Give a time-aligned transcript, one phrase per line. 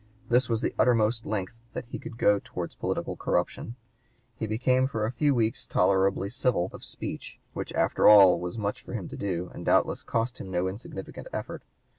[0.29, 3.75] This was the uttermost length that he could go towards political corruption.
[4.35, 8.81] He became for a few weeks tolerably civil of speech, which after all was much
[8.81, 11.61] for him to do and doubtless cost him no insignificant effort.